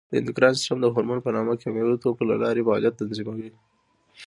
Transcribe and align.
د 0.09 0.11
اندوکراین 0.19 0.55
سیستم 0.59 0.77
د 0.81 0.85
هورمون 0.93 1.19
په 1.23 1.29
نامه 1.35 1.53
کیمیاوي 1.61 1.97
توکو 2.03 2.23
له 2.29 2.35
لارې 2.43 2.65
فعالیت 2.67 2.93
تنظیموي. 3.01 3.49